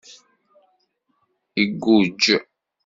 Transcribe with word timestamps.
Igujj. 1.63 2.29